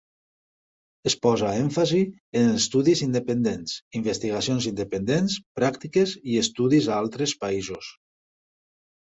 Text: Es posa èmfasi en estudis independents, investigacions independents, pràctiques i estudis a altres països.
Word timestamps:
Es 1.09 1.15
posa 1.25 1.51
èmfasi 1.57 1.99
en 2.41 2.47
estudis 2.61 3.03
independents, 3.07 3.75
investigacions 4.01 4.67
independents, 4.71 5.37
pràctiques 5.61 6.17
i 6.33 6.41
estudis 6.47 6.91
a 6.91 6.99
altres 7.05 7.37
països. 7.47 7.93